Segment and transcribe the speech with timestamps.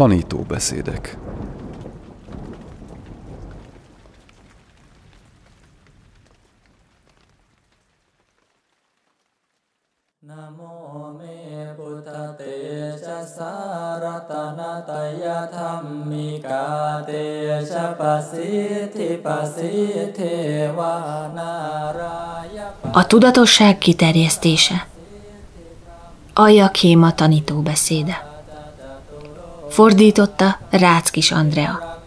[0.00, 1.16] Tanítóbeszédek.
[22.92, 24.86] A tudatosság kiterjesztése.
[26.34, 28.29] Alja Kéma tanító beszéde
[29.70, 31.98] Fordította Ráckis Andrea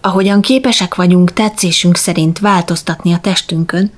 [0.00, 3.92] Ahogyan képesek vagyunk tetszésünk szerint változtatni a testünkön,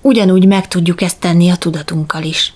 [0.00, 2.54] ugyanúgy meg tudjuk ezt tenni a tudatunkkal is.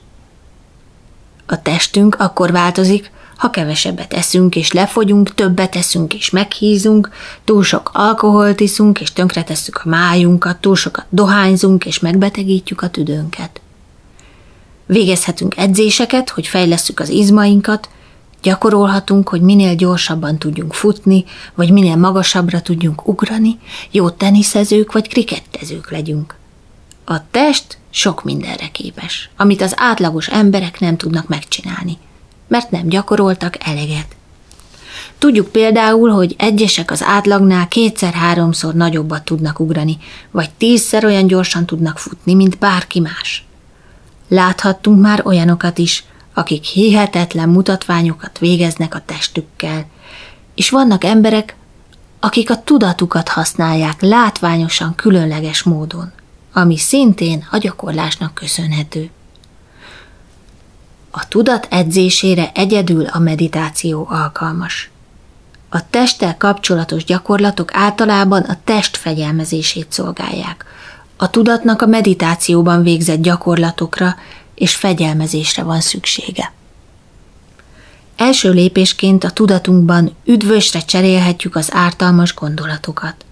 [1.47, 7.11] A testünk akkor változik, ha kevesebbet eszünk és lefogyunk, többet eszünk és meghízunk,
[7.45, 13.61] túl sok alkoholt iszunk és tönkretesszük a májunkat, túl sokat dohányzunk és megbetegítjük a tüdőnket.
[14.87, 17.89] Végezhetünk edzéseket, hogy fejlesszük az izmainkat,
[18.43, 23.59] gyakorolhatunk, hogy minél gyorsabban tudjunk futni, vagy minél magasabbra tudjunk ugrani,
[23.91, 26.37] jó teniszezők vagy krikettezők legyünk.
[27.05, 31.99] A test sok mindenre képes, amit az átlagos emberek nem tudnak megcsinálni,
[32.51, 34.07] mert nem gyakoroltak eleget.
[35.19, 39.99] Tudjuk például, hogy egyesek az átlagnál kétszer-háromszor nagyobbat tudnak ugrani,
[40.31, 43.45] vagy tízszer olyan gyorsan tudnak futni, mint bárki más.
[44.29, 49.87] Láthattunk már olyanokat is, akik hihetetlen mutatványokat végeznek a testükkel,
[50.55, 51.57] és vannak emberek,
[52.21, 56.13] akik a tudatukat használják látványosan különleges módon
[56.53, 59.11] ami szintén a gyakorlásnak köszönhető.
[61.11, 64.91] A tudat edzésére egyedül a meditáció alkalmas.
[65.69, 70.65] A testtel kapcsolatos gyakorlatok általában a test fegyelmezését szolgálják.
[71.17, 74.15] A tudatnak a meditációban végzett gyakorlatokra
[74.55, 76.53] és fegyelmezésre van szüksége.
[78.17, 83.25] Első lépésként a tudatunkban üdvösre cserélhetjük az ártalmas gondolatokat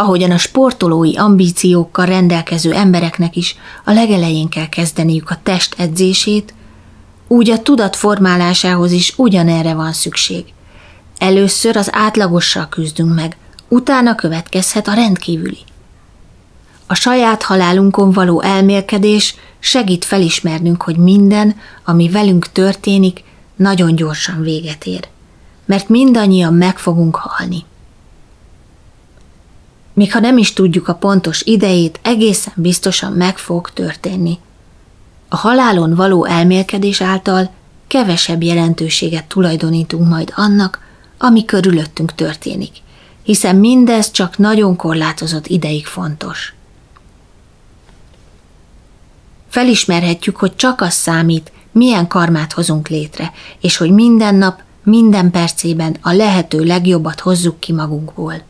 [0.00, 6.54] ahogyan a sportolói ambíciókkal rendelkező embereknek is a legelején kell kezdeniük a test edzését,
[7.28, 10.44] úgy a tudat formálásához is ugyanerre van szükség.
[11.18, 13.36] Először az átlagossal küzdünk meg,
[13.68, 15.58] utána következhet a rendkívüli.
[16.86, 23.24] A saját halálunkon való elmélkedés segít felismernünk, hogy minden, ami velünk történik,
[23.56, 25.08] nagyon gyorsan véget ér.
[25.64, 27.64] Mert mindannyian meg fogunk halni.
[29.92, 34.38] Még ha nem is tudjuk a pontos idejét, egészen biztosan meg fog történni.
[35.28, 37.50] A halálon való elmélkedés által
[37.86, 40.80] kevesebb jelentőséget tulajdonítunk majd annak,
[41.18, 42.76] ami körülöttünk történik,
[43.22, 46.54] hiszen mindez csak nagyon korlátozott ideig fontos.
[49.48, 55.96] Felismerhetjük, hogy csak az számít, milyen karmát hozunk létre, és hogy minden nap, minden percében
[56.00, 58.42] a lehető legjobbat hozzuk ki magunkból.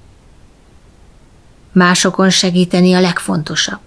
[1.72, 3.80] Másokon segíteni a legfontosabb.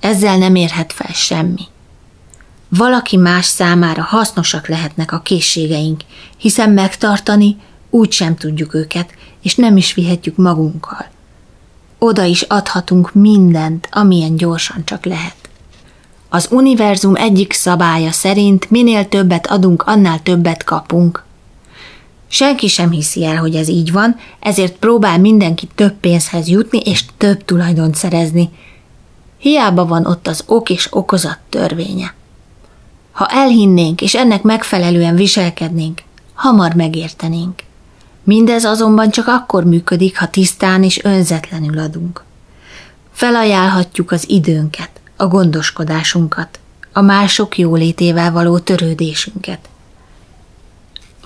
[0.00, 1.62] Ezzel nem érhet fel semmi.
[2.76, 6.00] Valaki más számára hasznosak lehetnek a készségeink,
[6.36, 7.56] hiszen megtartani
[7.90, 11.06] úgy sem tudjuk őket, és nem is vihetjük magunkkal.
[11.98, 15.36] Oda is adhatunk mindent, amilyen gyorsan csak lehet.
[16.28, 21.24] Az univerzum egyik szabálya szerint minél többet adunk, annál többet kapunk.
[22.28, 27.04] Senki sem hiszi el, hogy ez így van, ezért próbál mindenki több pénzhez jutni és
[27.18, 28.50] több tulajdont szerezni.
[29.38, 32.14] Hiába van ott az ok és okozat törvénye.
[33.14, 36.02] Ha elhinnénk és ennek megfelelően viselkednénk,
[36.34, 37.62] hamar megértenénk.
[38.22, 42.24] Mindez azonban csak akkor működik, ha tisztán és önzetlenül adunk.
[43.12, 46.58] Felajánlhatjuk az időnket, a gondoskodásunkat,
[46.92, 49.68] a mások jólétével való törődésünket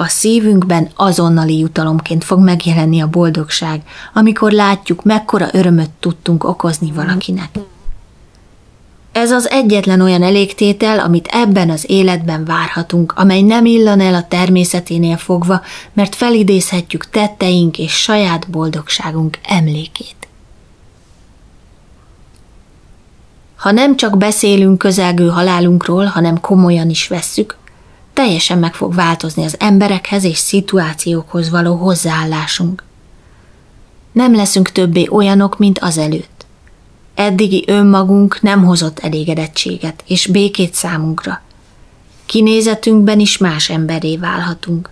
[0.00, 3.82] a szívünkben azonnali jutalomként fog megjelenni a boldogság,
[4.14, 7.58] amikor látjuk, mekkora örömöt tudtunk okozni valakinek.
[9.12, 14.26] Ez az egyetlen olyan elégtétel, amit ebben az életben várhatunk, amely nem illan el a
[14.28, 15.62] természeténél fogva,
[15.92, 20.16] mert felidézhetjük tetteink és saját boldogságunk emlékét.
[23.56, 27.56] Ha nem csak beszélünk közelgő halálunkról, hanem komolyan is vesszük,
[28.12, 32.82] teljesen meg fog változni az emberekhez és szituációkhoz való hozzáállásunk.
[34.12, 36.37] Nem leszünk többé olyanok, mint azelőtt.
[37.18, 41.42] Eddigi önmagunk nem hozott elégedettséget és békét számunkra.
[42.26, 44.90] Kinézetünkben is más emberé válhatunk.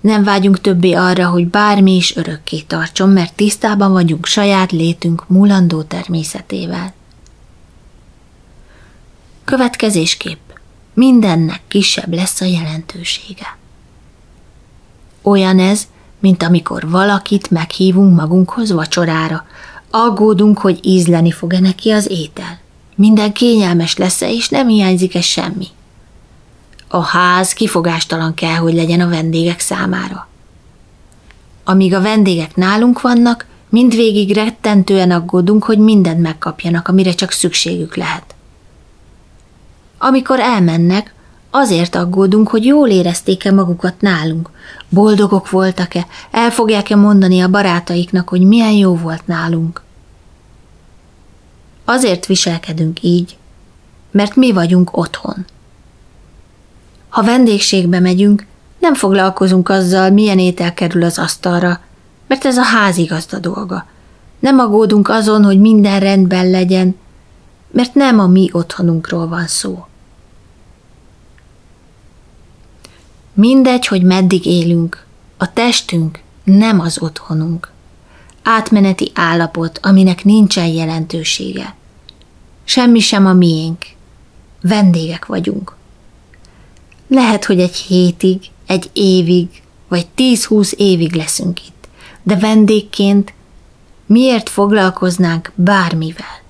[0.00, 5.82] Nem vágyunk többé arra, hogy bármi is örökké tartson, mert tisztában vagyunk saját létünk múlandó
[5.82, 6.94] természetével.
[9.44, 10.50] Következésképp
[10.94, 13.56] mindennek kisebb lesz a jelentősége.
[15.22, 15.86] Olyan ez,
[16.18, 19.46] mint amikor valakit meghívunk magunkhoz vacsorára,
[19.90, 22.58] aggódunk, hogy ízleni fog-e neki az étel.
[22.94, 25.66] Minden kényelmes lesz-e, és nem hiányzik-e semmi.
[26.88, 30.28] A ház kifogástalan kell, hogy legyen a vendégek számára.
[31.64, 38.34] Amíg a vendégek nálunk vannak, mindvégig rettentően aggódunk, hogy mindent megkapjanak, amire csak szükségük lehet.
[39.98, 41.14] Amikor elmennek,
[41.50, 44.50] azért aggódunk, hogy jól érezték-e magukat nálunk,
[44.88, 49.82] boldogok voltak-e, el fogják-e mondani a barátaiknak, hogy milyen jó volt nálunk.
[51.84, 53.36] Azért viselkedünk így,
[54.10, 55.46] mert mi vagyunk otthon.
[57.08, 58.46] Ha vendégségbe megyünk,
[58.78, 61.80] nem foglalkozunk azzal, milyen étel kerül az asztalra,
[62.26, 63.86] mert ez a házigazda dolga.
[64.38, 66.96] Nem aggódunk azon, hogy minden rendben legyen,
[67.70, 69.87] mert nem a mi otthonunkról van szó.
[73.40, 75.06] Mindegy, hogy meddig élünk,
[75.36, 77.72] a testünk nem az otthonunk.
[78.42, 81.74] Átmeneti állapot, aminek nincsen jelentősége.
[82.64, 83.84] Semmi sem a miénk.
[84.62, 85.76] Vendégek vagyunk.
[87.08, 89.48] Lehet, hogy egy hétig, egy évig,
[89.88, 91.88] vagy tíz-húsz évig leszünk itt,
[92.22, 93.32] de vendégként
[94.06, 96.42] miért foglalkoznánk bármivel?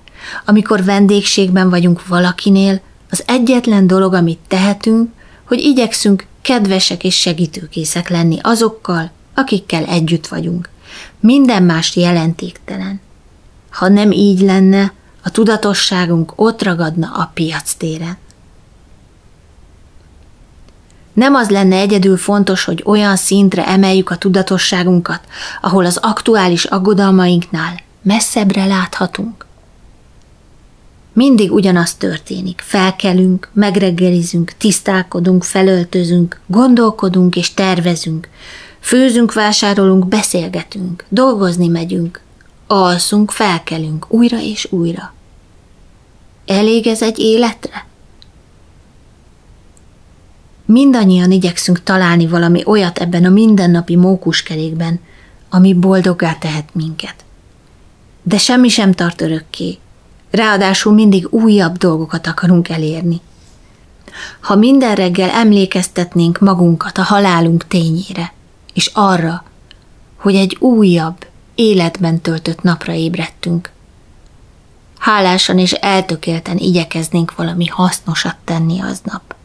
[0.45, 5.09] Amikor vendégségben vagyunk valakinél, az egyetlen dolog, amit tehetünk,
[5.43, 10.69] hogy igyekszünk kedvesek és segítőkészek lenni azokkal, akikkel együtt vagyunk.
[11.19, 13.01] Minden más jelentéktelen.
[13.69, 14.93] Ha nem így lenne,
[15.23, 18.17] a tudatosságunk ott ragadna a piac téren.
[21.13, 25.21] Nem az lenne egyedül fontos, hogy olyan szintre emeljük a tudatosságunkat,
[25.61, 29.45] ahol az aktuális aggodalmainknál messzebbre láthatunk.
[31.13, 32.61] Mindig ugyanaz történik.
[32.65, 38.29] Felkelünk, megreggelizünk, tisztálkodunk, felöltözünk, gondolkodunk és tervezünk.
[38.79, 42.21] Főzünk, vásárolunk, beszélgetünk, dolgozni megyünk,
[42.67, 45.13] alszunk, felkelünk újra és újra.
[46.45, 47.87] Elég ez egy életre?
[50.65, 54.99] Mindannyian igyekszünk találni valami olyat ebben a mindennapi mókuskerékben,
[55.49, 57.15] ami boldoggá tehet minket.
[58.23, 59.77] De semmi sem tart örökké,
[60.31, 63.21] Ráadásul mindig újabb dolgokat akarunk elérni.
[64.39, 68.33] Ha minden reggel emlékeztetnénk magunkat a halálunk tényére,
[68.73, 69.43] és arra,
[70.15, 73.71] hogy egy újabb, életben töltött napra ébredtünk,
[74.99, 79.35] hálásan és eltökélten igyekeznénk valami hasznosat tenni aznap.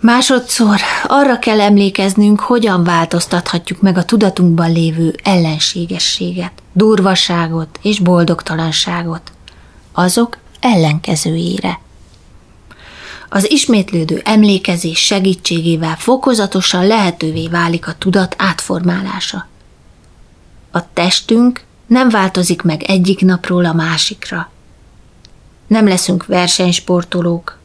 [0.00, 9.32] Másodszor arra kell emlékeznünk, hogyan változtathatjuk meg a tudatunkban lévő ellenségességet, durvaságot és boldogtalanságot,
[9.92, 11.80] azok ellenkezőjére.
[13.28, 19.46] Az ismétlődő emlékezés segítségével fokozatosan lehetővé válik a tudat átformálása.
[20.70, 24.50] A testünk nem változik meg egyik napról a másikra.
[25.66, 27.58] Nem leszünk versenysportolók,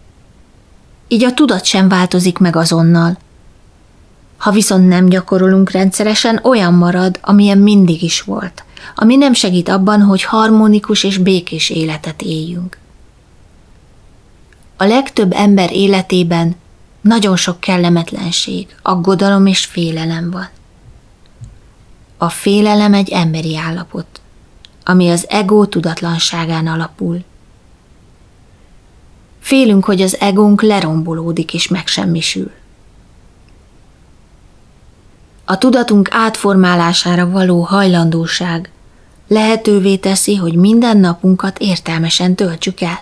[1.07, 3.17] így a tudat sem változik meg azonnal.
[4.37, 8.63] Ha viszont nem gyakorolunk rendszeresen, olyan marad, amilyen mindig is volt,
[8.95, 12.77] ami nem segít abban, hogy harmonikus és békés életet éljünk.
[14.77, 16.55] A legtöbb ember életében
[17.01, 20.49] nagyon sok kellemetlenség, aggodalom és félelem van.
[22.17, 24.21] A félelem egy emberi állapot,
[24.83, 27.23] ami az ego tudatlanságán alapul–
[29.47, 32.51] Félünk, hogy az egónk lerombolódik és megsemmisül.
[35.49, 38.71] A tudatunk átformálására való hajlandóság
[39.27, 42.99] lehetővé teszi, hogy minden napunkat értelmesen töltsük el.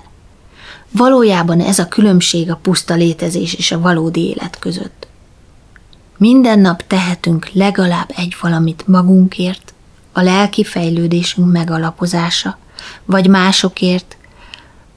[0.91, 5.07] Valójában ez a különbség a puszta létezés és a valódi élet között.
[6.17, 9.73] Minden nap tehetünk legalább egy valamit magunkért,
[10.11, 12.57] a lelki fejlődésünk megalapozása,
[13.05, 14.17] vagy másokért,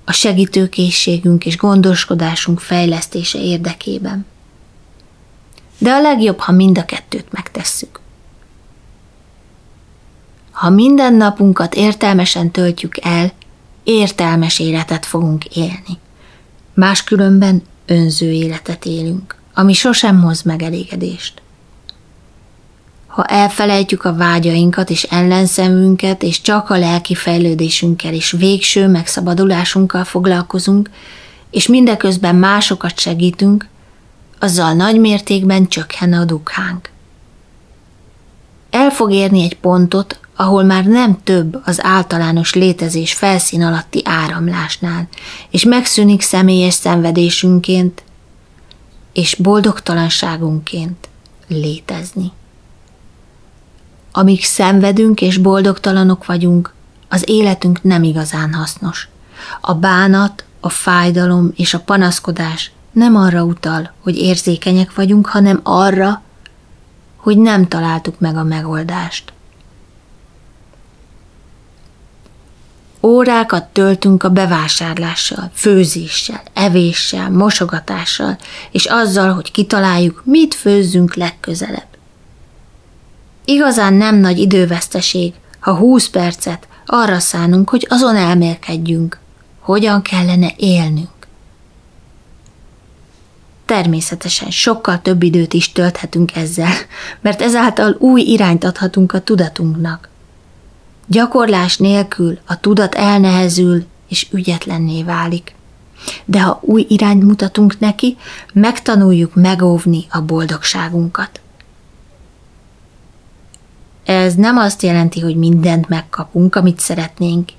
[0.05, 4.27] a segítőkészségünk és gondoskodásunk fejlesztése érdekében.
[5.79, 8.01] De a legjobb, ha mind a kettőt megtesszük.
[10.51, 13.33] Ha minden napunkat értelmesen töltjük el,
[13.83, 15.99] értelmes életet fogunk élni.
[16.75, 21.43] Máskülönben önző életet élünk, ami sosem hoz megelégedést.
[23.07, 30.91] Ha elfelejtjük a vágyainkat és ellenszemünket, és csak a lelki fejlődésünkkel és végső megszabadulásunkkal foglalkozunk,
[31.51, 33.69] és mindeközben másokat segítünk,
[34.41, 36.91] azzal nagy mértékben csökken a dukhánk.
[38.71, 45.09] El fog érni egy pontot, ahol már nem több az általános létezés felszín alatti áramlásnál,
[45.51, 48.03] és megszűnik személyes szenvedésünként
[49.13, 51.09] és boldogtalanságunként
[51.49, 52.33] létezni.
[54.13, 56.75] Amíg szenvedünk és boldogtalanok vagyunk,
[57.09, 59.09] az életünk nem igazán hasznos.
[59.61, 66.23] A bánat, a fájdalom és a panaszkodás nem arra utal, hogy érzékenyek vagyunk, hanem arra,
[67.17, 69.33] hogy nem találtuk meg a megoldást.
[73.03, 78.39] Órákat töltünk a bevásárlással, főzéssel, evéssel, mosogatással,
[78.71, 81.87] és azzal, hogy kitaláljuk, mit főzzünk legközelebb.
[83.45, 89.19] Igazán nem nagy időveszteség, ha húsz percet arra szánunk, hogy azon elmélkedjünk,
[89.61, 91.18] hogyan kellene élnünk.
[93.69, 96.73] Természetesen sokkal több időt is tölthetünk ezzel,
[97.21, 100.09] mert ezáltal új irányt adhatunk a tudatunknak.
[101.07, 105.55] Gyakorlás nélkül a tudat elnehezül és ügyetlenné válik.
[106.25, 108.17] De ha új irányt mutatunk neki,
[108.53, 111.41] megtanuljuk megóvni a boldogságunkat.
[114.05, 117.51] Ez nem azt jelenti, hogy mindent megkapunk, amit szeretnénk,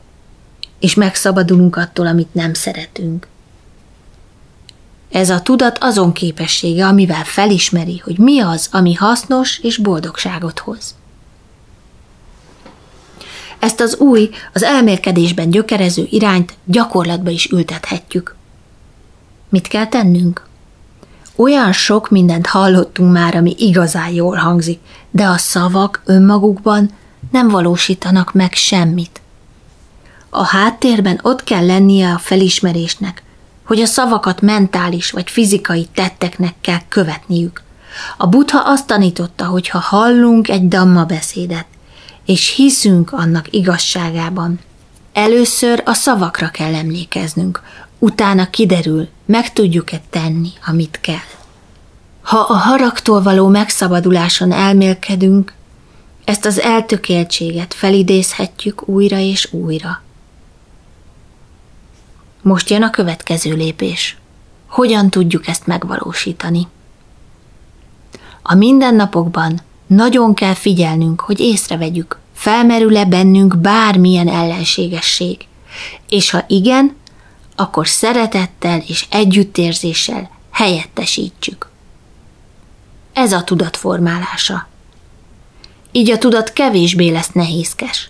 [0.80, 3.28] és megszabadulunk attól, amit nem szeretünk.
[5.12, 10.96] Ez a tudat azon képessége, amivel felismeri, hogy mi az, ami hasznos és boldogságot hoz.
[13.60, 18.36] Ezt az új, az elmérkedésben gyökerező irányt gyakorlatba is ültethetjük.
[19.50, 20.48] Mit kell tennünk?
[21.36, 24.80] Olyan sok mindent hallottunk már, ami igazán jól hangzik,
[25.12, 26.90] de a szavak önmagukban
[27.32, 29.22] nem valósítanak meg semmit.
[30.30, 33.24] A háttérben ott kell lennie a felismerésnek,
[33.70, 37.62] hogy a szavakat mentális vagy fizikai tetteknek kell követniük.
[38.18, 41.66] A buddha azt tanította, hogy ha hallunk egy damma beszédet,
[42.26, 44.60] és hiszünk annak igazságában,
[45.14, 47.62] először a szavakra kell emlékeznünk,
[48.00, 51.30] utána kiderül, meg tudjuk-e tenni, amit kell.
[52.22, 55.54] Ha a haragtól való megszabaduláson elmélkedünk,
[56.26, 60.02] ezt az eltökéltséget felidézhetjük újra és újra.
[62.42, 64.18] Most jön a következő lépés.
[64.68, 66.68] Hogyan tudjuk ezt megvalósítani?
[68.42, 75.48] A mindennapokban nagyon kell figyelnünk, hogy észrevegyük, felmerül-e bennünk bármilyen ellenségesség.
[76.10, 76.96] És ha igen,
[77.56, 81.70] akkor szeretettel és együttérzéssel helyettesítsük.
[83.14, 84.68] Ez a tudat formálása.
[85.92, 88.10] Így a tudat kevésbé lesz nehézkes.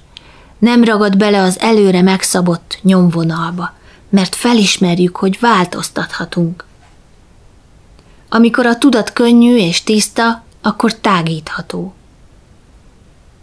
[0.57, 3.73] Nem ragad bele az előre megszabott nyomvonalba,
[4.09, 6.65] mert felismerjük, hogy változtathatunk.
[8.29, 11.93] Amikor a tudat könnyű és tiszta, akkor tágítható.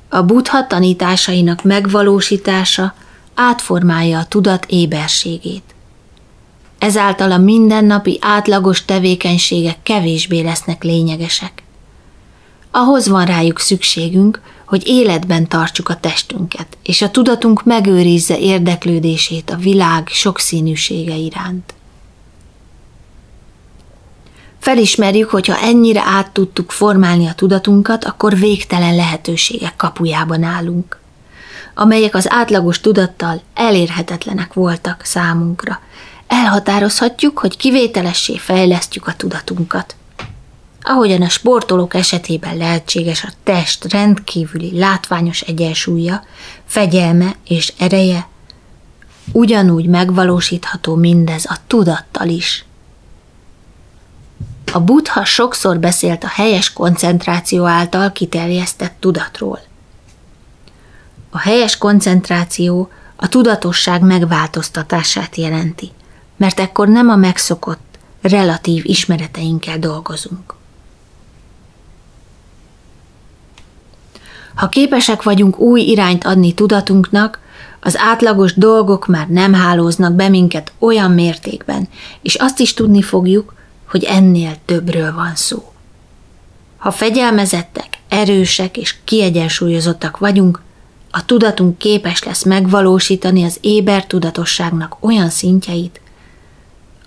[0.08, 2.94] A buddha tanításainak megvalósítása
[3.34, 5.74] átformálja a tudat éberségét.
[6.78, 11.62] Ezáltal a mindennapi átlagos tevékenységek kevésbé lesznek lényegesek.
[12.70, 19.56] Ahhoz van rájuk szükségünk, hogy életben tartsuk a testünket, és a tudatunk megőrizze érdeklődését a
[19.56, 21.74] világ sokszínűsége iránt.
[24.58, 30.98] Felismerjük, hogy ha ennyire át tudtuk formálni a tudatunkat, akkor végtelen lehetőségek kapujában állunk,
[31.74, 35.80] amelyek az átlagos tudattal elérhetetlenek voltak számunkra.
[36.26, 39.96] Elhatározhatjuk, hogy kivételessé fejlesztjük a tudatunkat.
[40.88, 46.22] Ahogyan a sportolók esetében lehetséges a test rendkívüli látványos egyensúlya,
[46.64, 48.28] fegyelme és ereje,
[49.32, 52.64] ugyanúgy megvalósítható mindez a tudattal is.
[54.72, 59.60] A buddha sokszor beszélt a helyes koncentráció által kiterjesztett tudatról.
[61.30, 65.92] A helyes koncentráció a tudatosság megváltoztatását jelenti,
[66.36, 70.54] mert ekkor nem a megszokott, relatív ismereteinkkel dolgozunk.
[74.56, 77.40] Ha képesek vagyunk új irányt adni tudatunknak,
[77.80, 81.88] az átlagos dolgok már nem hálóznak be minket olyan mértékben,
[82.22, 83.54] és azt is tudni fogjuk,
[83.88, 85.72] hogy ennél többről van szó.
[86.76, 90.60] Ha fegyelmezettek, erősek és kiegyensúlyozottak vagyunk,
[91.10, 96.00] a tudatunk képes lesz megvalósítani az éber tudatosságnak olyan szintjeit,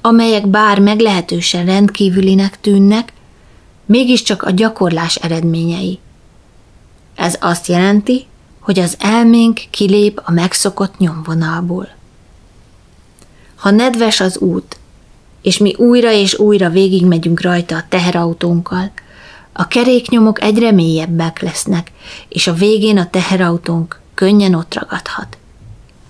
[0.02, 3.14] amelyek bár meglehetősen rendkívülinek tűnnek,
[3.86, 6.00] mégiscsak a gyakorlás eredményei.
[7.20, 8.26] Ez azt jelenti,
[8.60, 11.88] hogy az elménk kilép a megszokott nyomvonalból.
[13.56, 14.80] Ha nedves az út,
[15.42, 18.92] és mi újra és újra végigmegyünk rajta a teherautónkkal,
[19.52, 21.92] a keréknyomok egyre mélyebbek lesznek,
[22.30, 25.38] és a végén a teherautónk könnyen ott ragadhat.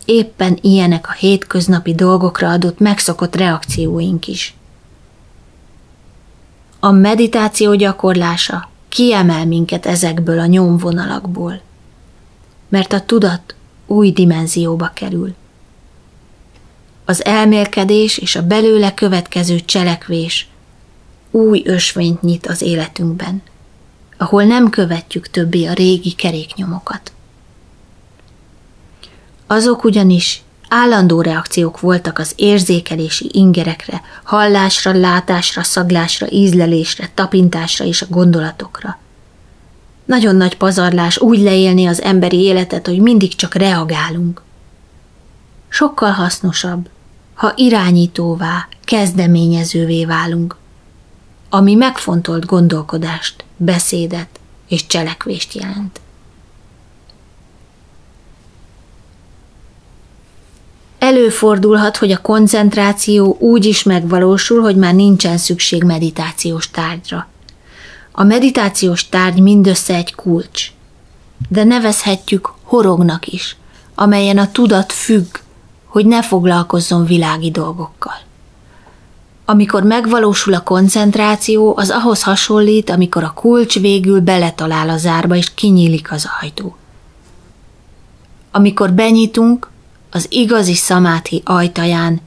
[0.05, 4.53] Éppen ilyenek a hétköznapi dolgokra adott megszokott reakcióink is.
[6.79, 11.61] A meditáció gyakorlása kiemel minket ezekből a nyomvonalakból,
[12.69, 13.55] mert a tudat
[13.87, 15.35] új dimenzióba kerül.
[17.05, 20.47] Az elmélkedés és a belőle következő cselekvés
[21.31, 23.41] új ösvényt nyit az életünkben,
[24.17, 27.11] ahol nem követjük többé a régi keréknyomokat.
[29.47, 38.07] Azok ugyanis állandó reakciók voltak az érzékelési ingerekre, hallásra, látásra, szaglásra, ízlelésre, tapintásra és a
[38.09, 38.97] gondolatokra.
[40.05, 44.41] Nagyon nagy pazarlás úgy leélni az emberi életet, hogy mindig csak reagálunk.
[45.67, 46.89] Sokkal hasznosabb,
[47.33, 50.55] ha irányítóvá, kezdeményezővé válunk,
[51.49, 55.99] ami megfontolt gondolkodást, beszédet és cselekvést jelent.
[60.99, 67.27] Előfordulhat, hogy a koncentráció úgy is megvalósul, hogy már nincsen szükség meditációs tárgyra.
[68.11, 70.71] A meditációs tárgy mindössze egy kulcs,
[71.49, 73.55] de nevezhetjük horognak is,
[73.95, 75.37] amelyen a tudat függ,
[75.85, 78.17] hogy ne foglalkozzon világi dolgokkal.
[79.45, 85.53] Amikor megvalósul a koncentráció, az ahhoz hasonlít, amikor a kulcs végül beletalál a zárba, és
[85.53, 86.75] kinyílik az ajtó.
[88.51, 89.69] Amikor benyitunk,
[90.09, 92.21] az igazi szamáthi ajtaján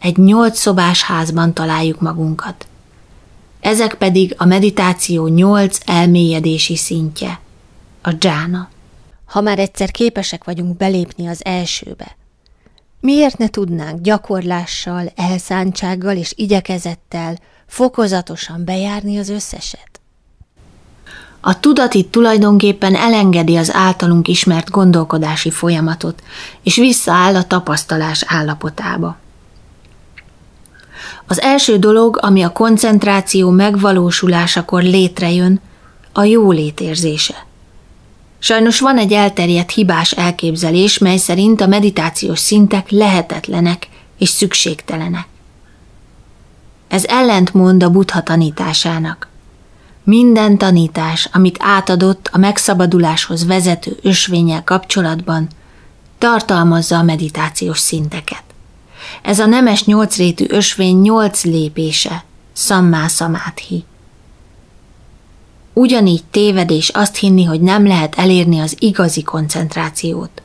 [0.00, 2.66] egy nyolc szobás házban találjuk magunkat.
[3.60, 7.40] Ezek pedig a meditáció nyolc elmélyedési szintje,
[8.02, 8.68] a dzsána.
[9.24, 12.16] Ha már egyszer képesek vagyunk belépni az elsőbe,
[13.00, 20.00] miért ne tudnánk gyakorlással, elszántsággal és igyekezettel fokozatosan bejárni az összeset?
[21.46, 26.22] A tudat itt tulajdonképpen elengedi az általunk ismert gondolkodási folyamatot,
[26.62, 29.16] és visszaáll a tapasztalás állapotába.
[31.26, 35.60] Az első dolog, ami a koncentráció megvalósulásakor létrejön,
[36.12, 37.46] a jólétérzése.
[38.38, 45.26] Sajnos van egy elterjedt hibás elképzelés, mely szerint a meditációs szintek lehetetlenek és szükségtelenek.
[46.88, 49.32] Ez ellentmond a buddha tanításának.
[50.04, 55.48] Minden tanítás, amit átadott a megszabaduláshoz vezető ösvényel kapcsolatban,
[56.18, 58.42] tartalmazza a meditációs szinteket.
[59.22, 63.84] Ez a nemes nyolcrétű ösvény nyolc lépése, szammá szamáthi.
[65.72, 70.42] Ugyanígy tévedés azt hinni, hogy nem lehet elérni az igazi koncentrációt.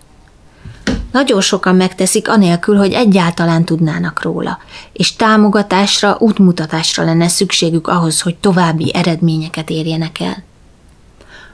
[1.11, 4.59] Nagyon sokan megteszik anélkül, hogy egyáltalán tudnának róla,
[4.93, 10.43] és támogatásra, útmutatásra lenne szükségük ahhoz, hogy további eredményeket érjenek el.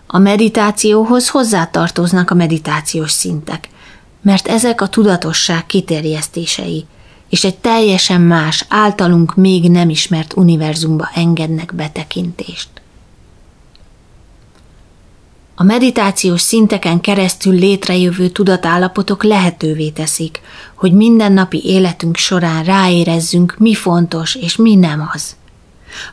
[0.07, 3.69] A meditációhoz hozzátartoznak a meditációs szintek,
[4.21, 6.85] mert ezek a tudatosság kiterjesztései,
[7.29, 12.69] és egy teljesen más, általunk még nem ismert univerzumba engednek betekintést.
[15.57, 20.41] A meditációs szinteken keresztül létrejövő tudatállapotok lehetővé teszik,
[20.75, 25.35] hogy mindennapi életünk során ráérezzünk, mi fontos és mi nem az.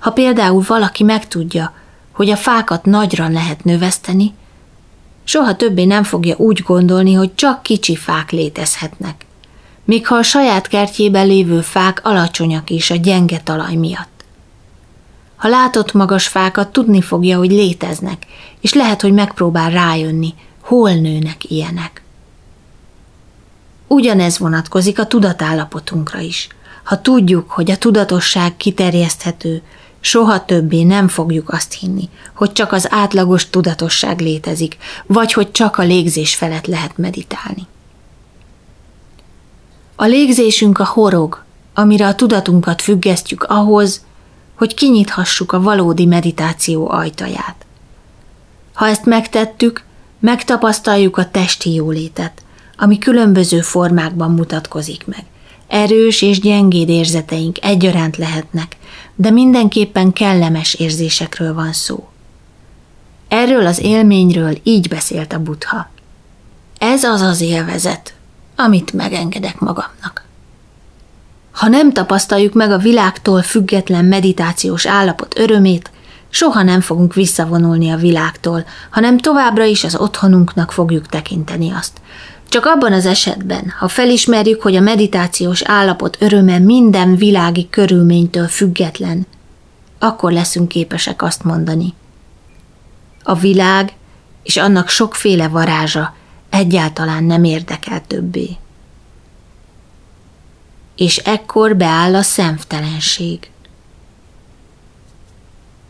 [0.01, 1.73] Ha például valaki megtudja,
[2.13, 4.35] hogy a fákat nagyra lehet növeszteni,
[5.25, 9.27] soha többé nem fogja úgy gondolni, hogy csak kicsi fák létezhetnek,
[9.85, 14.12] még ha a saját kertjében lévő fák alacsonyak is a gyenge talaj miatt.
[15.43, 18.27] Ha látott magas fákat, tudni fogja, hogy léteznek,
[18.61, 22.03] és lehet, hogy megpróbál rájönni, hol nőnek ilyenek.
[23.87, 26.49] Ugyanez vonatkozik a tudatállapotunkra is.
[26.85, 29.63] Ha tudjuk, hogy a tudatosság kiterjeszthető,
[30.01, 34.77] soha többé nem fogjuk azt hinni, hogy csak az átlagos tudatosság létezik,
[35.07, 37.67] vagy hogy csak a légzés felett lehet meditálni.
[39.97, 44.05] A légzésünk a horog, amire a tudatunkat függesztjük ahhoz,
[44.55, 47.67] hogy kinyithassuk a valódi meditáció ajtaját.
[48.73, 49.85] Ha ezt megtettük,
[50.19, 52.43] megtapasztaljuk a testi jólétet,
[52.77, 55.25] ami különböző formákban mutatkozik meg.
[55.67, 58.77] Erős és gyengéd érzeteink egyaránt lehetnek,
[59.15, 62.09] de mindenképpen kellemes érzésekről van szó.
[63.29, 65.91] Erről az élményről így beszélt a buddha.
[66.79, 68.15] Ez az az élvezet,
[68.57, 70.25] amit megengedek magamnak.
[71.53, 75.91] Ha nem tapasztaljuk meg a világtól független meditációs állapot örömét,
[76.31, 82.01] soha nem fogunk visszavonulni a világtól, hanem továbbra is az otthonunknak fogjuk tekinteni azt.
[82.49, 89.27] Csak abban az esetben, ha felismerjük, hogy a meditációs állapot öröme minden világi körülménytől független,
[89.99, 91.95] akkor leszünk képesek azt mondani.
[93.23, 93.93] A világ
[94.43, 96.15] és annak sokféle varázsa
[96.51, 98.57] egyáltalán nem érdekel többé.
[101.03, 103.51] És ekkor beáll a szemtelenség.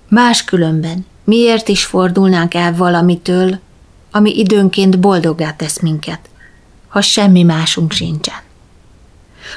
[0.08, 3.58] Máskülönben miért is fordulnánk el valamitől,
[4.10, 6.28] ami időnként boldoggá tesz minket,
[6.88, 8.40] ha semmi másunk sincsen?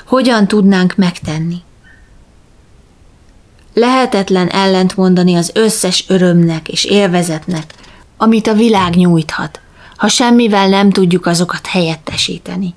[0.06, 1.62] Hogyan tudnánk megtenni?
[3.74, 7.74] Lehetetlen ellent mondani az összes örömnek és élvezetnek,
[8.18, 9.60] amit a világ nyújthat,
[9.96, 12.74] ha semmivel nem tudjuk azokat helyettesíteni.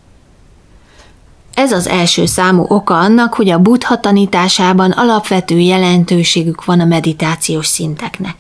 [1.59, 7.66] Ez az első számú oka annak, hogy a buddha tanításában alapvető jelentőségük van a meditációs
[7.66, 8.37] szinteknek.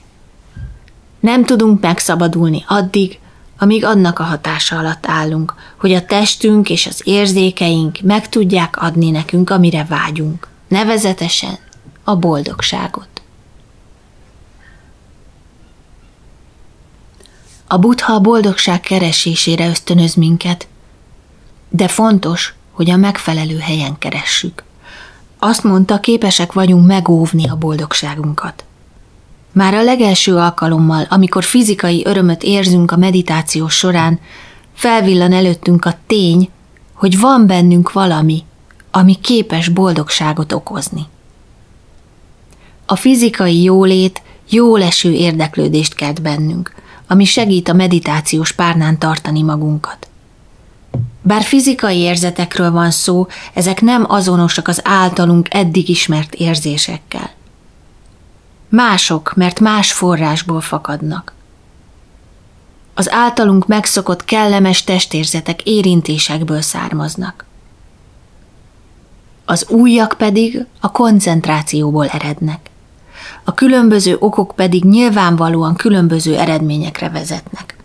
[1.20, 3.18] Nem tudunk megszabadulni addig,
[3.58, 9.10] amíg annak a hatása alatt állunk, hogy a testünk és az érzékeink meg tudják adni
[9.10, 11.58] nekünk, amire vágyunk, nevezetesen
[12.04, 13.22] a boldogságot.
[17.66, 20.68] A buddha a boldogság keresésére ösztönöz minket,
[21.68, 24.62] de fontos, hogy a megfelelő helyen keressük.
[25.38, 28.64] Azt mondta, képesek vagyunk megóvni a boldogságunkat.
[29.52, 34.20] Már a legelső alkalommal, amikor fizikai örömöt érzünk a meditáció során,
[34.74, 36.50] felvillan előttünk a tény,
[36.92, 38.44] hogy van bennünk valami,
[38.90, 41.06] ami képes boldogságot okozni.
[42.86, 46.74] A fizikai jólét jó leső érdeklődést kelt bennünk,
[47.06, 50.07] ami segít a meditációs párnán tartani magunkat.
[51.22, 57.30] Bár fizikai érzetekről van szó, ezek nem azonosak az általunk eddig ismert érzésekkel.
[58.68, 61.32] Mások, mert más forrásból fakadnak.
[62.94, 67.44] Az általunk megszokott kellemes testérzetek érintésekből származnak.
[69.44, 72.70] Az újak pedig a koncentrációból erednek.
[73.44, 77.77] A különböző okok pedig nyilvánvalóan különböző eredményekre vezetnek.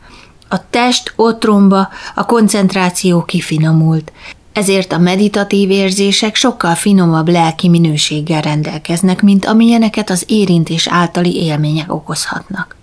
[0.53, 4.11] A test otromba, a koncentráció kifinomult,
[4.51, 11.93] ezért a meditatív érzések sokkal finomabb lelki minőséggel rendelkeznek, mint amilyeneket az érintés általi élmények
[11.93, 12.75] okozhatnak.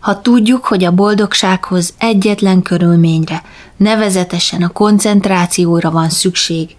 [0.00, 3.42] Ha tudjuk, hogy a boldogsághoz egyetlen körülményre,
[3.76, 6.76] nevezetesen a koncentrációra van szükség,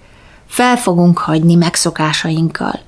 [0.47, 2.79] fel fogunk hagyni megszokásainkkal,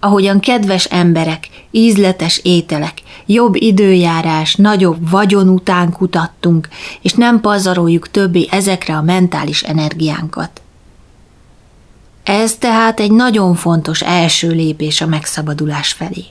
[0.00, 6.68] ahogyan kedves emberek, ízletes ételek, jobb időjárás, nagyobb vagyon után kutattunk,
[7.00, 10.60] és nem pazaroljuk többé ezekre a mentális energiánkat.
[12.22, 16.24] Ez tehát egy nagyon fontos első lépés a megszabadulás felé.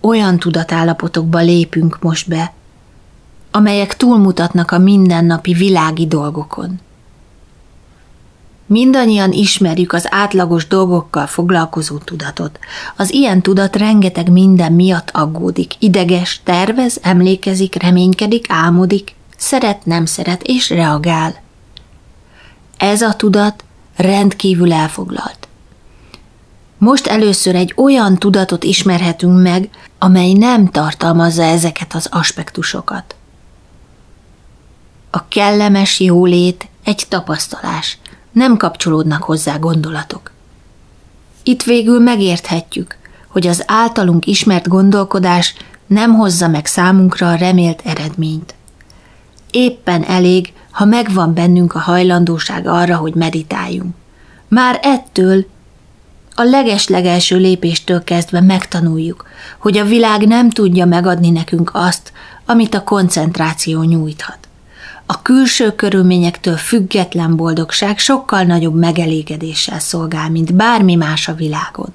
[0.00, 2.52] Olyan tudatállapotokba lépünk most be,
[3.50, 6.80] amelyek túlmutatnak a mindennapi világi dolgokon–
[8.68, 12.58] Mindannyian ismerjük az átlagos dolgokkal foglalkozó tudatot.
[12.96, 20.42] Az ilyen tudat rengeteg minden miatt aggódik, ideges, tervez, emlékezik, reménykedik, álmodik, szeret, nem szeret
[20.42, 21.42] és reagál.
[22.76, 23.64] Ez a tudat
[23.96, 25.48] rendkívül elfoglalt.
[26.78, 33.14] Most először egy olyan tudatot ismerhetünk meg, amely nem tartalmazza ezeket az aspektusokat.
[35.10, 37.98] A kellemes jólét egy tapasztalás–
[38.38, 40.30] nem kapcsolódnak hozzá gondolatok.
[41.42, 42.96] Itt végül megérthetjük,
[43.28, 45.54] hogy az általunk ismert gondolkodás
[45.86, 48.54] nem hozza meg számunkra a remélt eredményt.
[49.50, 53.94] Éppen elég, ha megvan bennünk a hajlandóság arra, hogy meditáljunk.
[54.48, 55.46] Már ettől,
[56.34, 59.26] a legeslegelső lépéstől kezdve megtanuljuk,
[59.58, 62.12] hogy a világ nem tudja megadni nekünk azt,
[62.46, 64.47] amit a koncentráció nyújthat.
[65.10, 71.94] A külső körülményektől független boldogság sokkal nagyobb megelégedéssel szolgál, mint bármi más a világon.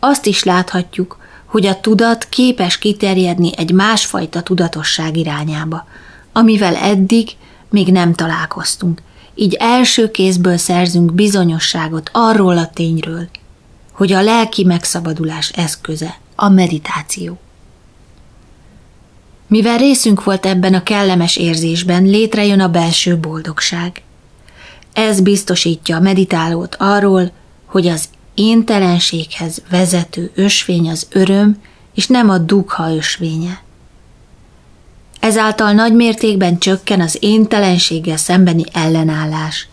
[0.00, 5.86] Azt is láthatjuk, hogy a tudat képes kiterjedni egy másfajta tudatosság irányába,
[6.32, 7.28] amivel eddig
[7.70, 9.02] még nem találkoztunk,
[9.34, 13.28] így első kézből szerzünk bizonyosságot arról a tényről,
[13.92, 17.38] hogy a lelki megszabadulás eszköze a meditáció.
[19.46, 24.02] Mivel részünk volt ebben a kellemes érzésben, létrejön a belső boldogság.
[24.92, 27.30] Ez biztosítja a meditálót arról,
[27.66, 31.60] hogy az éntelenséghez vezető ösvény az öröm,
[31.94, 33.62] és nem a dugha ösvénye.
[35.20, 39.68] Ezáltal nagy mértékben csökken az éntelenséggel szembeni ellenállás.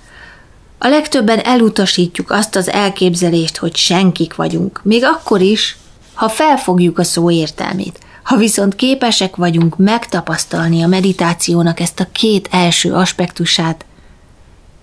[0.78, 5.78] A legtöbben elutasítjuk azt az elképzelést, hogy senkik vagyunk, még akkor is,
[6.14, 8.00] ha felfogjuk a szó értelmét–
[8.32, 13.86] Ha viszont képesek vagyunk megtapasztalni a meditációnak ezt a két első aspektusát,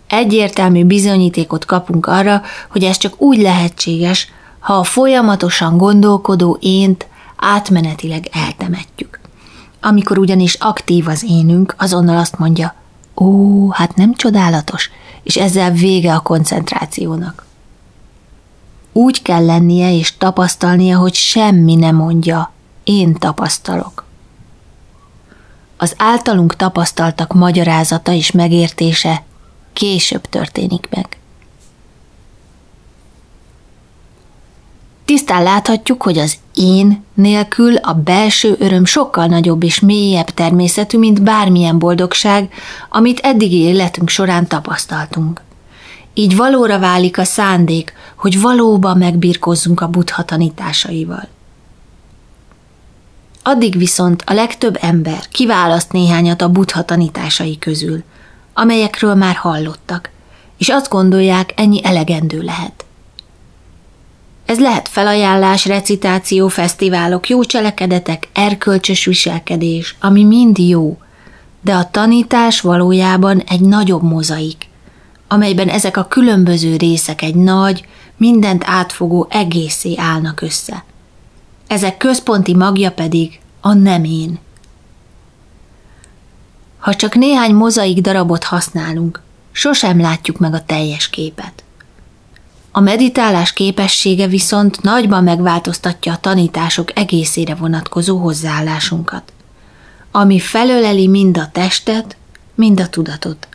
[0.07, 7.07] egyértelmű bizonyítékot kapunk arra, hogy ez csak úgy lehetséges, ha a folyamatosan gondolkodó ént
[7.37, 9.21] átmenetileg eltemetjük.
[9.81, 12.75] Amikor ugyanis aktív az énünk, azonnal azt mondja,
[13.17, 14.91] ó, hát nem csodálatos,
[15.23, 17.47] és ezzel vége a koncentrációnak.
[18.93, 22.57] Úgy kell lennie és tapasztalnia, hogy semmi nem mondja,
[22.89, 24.05] én tapasztalok.
[25.77, 29.23] Az általunk tapasztaltak magyarázata és megértése
[29.73, 31.19] később történik meg.
[35.05, 41.23] Tisztán láthatjuk, hogy az én nélkül a belső öröm sokkal nagyobb és mélyebb természetű, mint
[41.23, 42.53] bármilyen boldogság,
[42.89, 45.43] amit eddigi életünk során tapasztaltunk.
[46.15, 51.29] Így valóra válik a szándék, hogy valóban megbirkózzunk a buddha tanításaival.
[53.49, 58.03] Addig viszont a legtöbb ember kiválaszt néhányat a buddha tanításai közül,
[58.55, 60.11] amelyekről már hallottak,
[60.59, 62.85] és azt gondolják, ennyi elegendő lehet.
[64.47, 70.99] Ez lehet felajánlás, recitáció, fesztiválok, jó cselekedetek, erkölcsös viselkedés, ami mind jó,
[71.61, 74.67] de a tanítás valójában egy nagyobb mozaik,
[75.29, 77.85] amelyben ezek a különböző részek egy nagy,
[78.17, 80.85] mindent átfogó egészé állnak össze.
[81.69, 84.39] Ezek központi magja pedig a nem én.
[86.79, 91.63] Ha csak néhány mozaik darabot használunk, sosem látjuk meg a teljes képet.
[92.71, 99.33] A meditálás képessége viszont nagyban megváltoztatja a tanítások egészére vonatkozó hozzáállásunkat,
[100.11, 102.17] ami felöleli mind a testet,
[102.55, 103.49] mind a tudatot,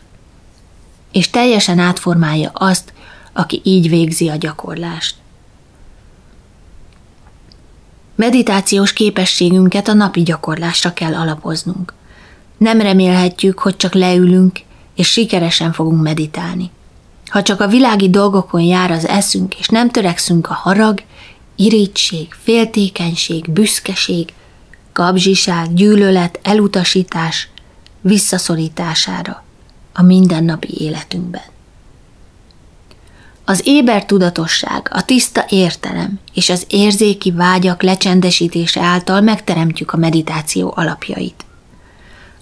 [1.12, 2.92] és teljesen átformálja azt,
[3.32, 5.16] aki így végzi a gyakorlást.
[8.14, 11.94] Meditációs képességünket a napi gyakorlásra kell alapoznunk.
[12.58, 14.60] Nem remélhetjük, hogy csak leülünk,
[14.94, 16.70] és sikeresen fogunk meditálni.
[17.26, 21.02] Ha csak a világi dolgokon jár az eszünk, és nem törekszünk a harag,
[21.56, 24.32] irítség, féltékenység, büszkeség,
[24.92, 27.48] kabzsiság, gyűlölet, elutasítás
[28.00, 29.44] visszaszorítására
[29.92, 31.53] a mindennapi életünkben.
[33.46, 40.72] Az éber tudatosság, a tiszta értelem és az érzéki vágyak lecsendesítése által megteremtjük a meditáció
[40.76, 41.44] alapjait.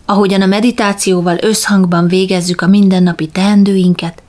[0.04, 4.22] Ahogyan a meditációval összhangban végezzük a mindennapi teendőinket,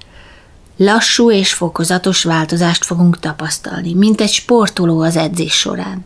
[0.77, 6.05] lassú és fokozatos változást fogunk tapasztalni, mint egy sportoló az edzés során.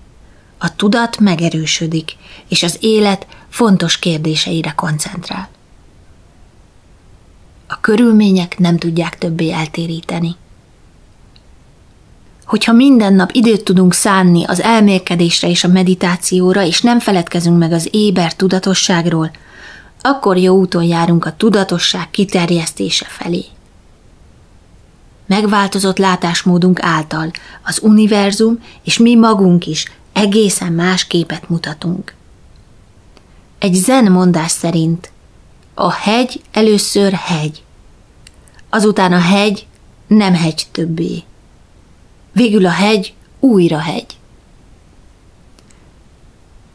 [0.58, 2.15] A tudat megerősödik,
[2.47, 5.49] és az élet fontos kérdéseire koncentrál.
[7.67, 10.36] A körülmények nem tudják többé eltéríteni.
[12.47, 17.71] Hogyha minden nap időt tudunk szánni az elmélkedésre és a meditációra, és nem feledkezünk meg
[17.71, 19.31] az éber tudatosságról,
[20.01, 23.45] akkor jó úton járunk a tudatosság kiterjesztése felé
[25.27, 27.31] megváltozott látásmódunk által
[27.63, 32.15] az univerzum és mi magunk is egészen más képet mutatunk.
[33.60, 35.12] Egy zen mondás szerint
[35.73, 37.63] a hegy először hegy,
[38.69, 39.65] azután a hegy
[40.07, 41.23] nem hegy többé.
[42.38, 44.06] Végül a hegy újra hegy.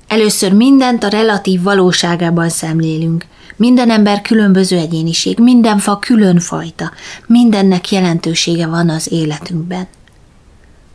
[0.06, 6.90] Először mindent a relatív valóságában szemlélünk, minden ember különböző egyéniség, minden fa külön fajta,
[7.26, 9.86] mindennek jelentősége van az életünkben.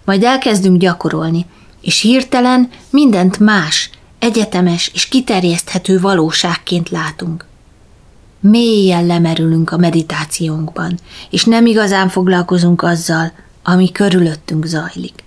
[0.05, 1.45] Majd elkezdünk gyakorolni,
[1.81, 7.45] és hirtelen mindent más, egyetemes és kiterjeszthető valóságként látunk.
[8.39, 10.99] Mélyen lemerülünk a meditációnkban,
[11.29, 13.31] és nem igazán foglalkozunk azzal,
[13.69, 15.23] ami körülöttünk zajlik.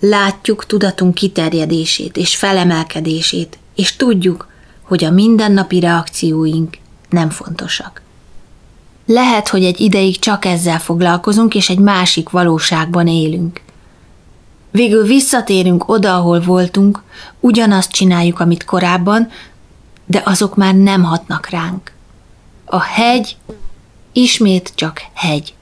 [0.00, 4.48] Látjuk tudatunk kiterjedését és felemelkedését, és tudjuk,
[4.82, 8.02] hogy a mindennapi reakcióink nem fontosak.
[9.06, 13.60] Lehet, hogy egy ideig csak ezzel foglalkozunk, és egy másik valóságban élünk.
[14.70, 17.02] Végül visszatérünk oda, ahol voltunk,
[17.40, 19.28] ugyanazt csináljuk, amit korábban,
[20.06, 21.92] de azok már nem hatnak ránk.
[22.64, 23.36] A hegy
[24.12, 25.55] ismét csak hegy.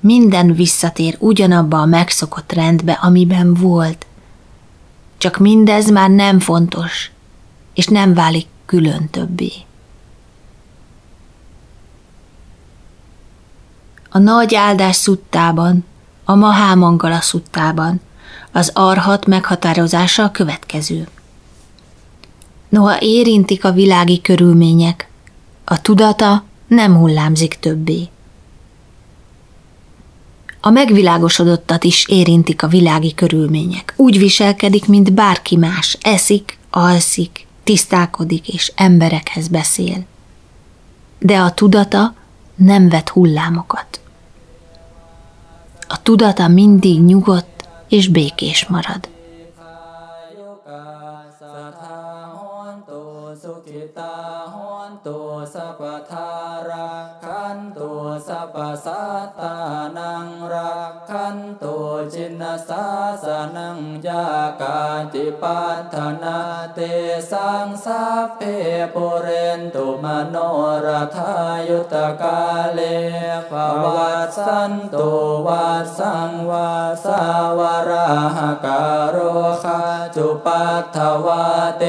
[0.00, 4.06] Minden visszatér ugyanabba a megszokott rendbe, amiben volt.
[5.18, 7.10] Csak mindez már nem fontos,
[7.74, 9.52] és nem válik külön többé.
[14.10, 15.84] A nagy áldás szuttában,
[16.24, 18.00] a Mahámangala szuttában
[18.52, 21.08] az arhat meghatározása a következő.
[22.68, 25.08] Noha érintik a világi körülmények,
[25.64, 28.08] a tudata nem hullámzik többé.
[30.60, 33.94] A megvilágosodottat is érintik a világi körülmények.
[33.96, 40.04] Úgy viselkedik, mint bárki más, eszik, alszik, tisztálkodik és emberekhez beszél.
[41.18, 42.14] De a tudata
[42.54, 44.00] nem vet hullámokat.
[45.88, 49.08] A tudata mindig nyugodt és békés marad.
[58.26, 59.54] สัพพสัตตา
[59.98, 61.76] นังรักขันตุ
[62.12, 62.54] จินา
[63.24, 64.24] สนังยา
[64.60, 64.80] กา
[65.12, 65.60] จิปั
[65.92, 66.38] ฏนา
[66.74, 66.78] เต
[67.30, 68.40] สังสัพเพ
[68.94, 70.36] ปุเรนตุมโน
[70.84, 71.32] รทา
[71.68, 72.40] ยุตกา
[72.74, 72.80] เล
[73.50, 75.10] ภวัตสันตุ
[75.46, 75.68] วั
[75.98, 76.70] สังวา
[77.04, 77.22] สา
[77.58, 79.16] วราหการโร
[79.64, 79.82] คา
[80.16, 81.44] จุปัตถวา
[81.78, 81.84] เต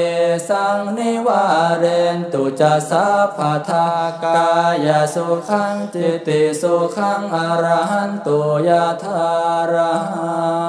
[0.48, 1.44] สังนิวา
[1.78, 1.84] เร
[2.16, 3.88] นตุจะสัพพทา
[4.24, 4.42] กา
[4.86, 9.35] ยสุขังจิติสุขังอรหันตุยะท า
[9.73, 9.75] ร
[10.11, 10.33] หั